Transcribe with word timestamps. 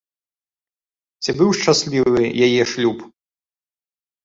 Ці 1.23 1.31
быў 1.43 1.49
шчаслівы 1.59 2.23
яе 2.49 2.61
шлюб? 2.75 3.07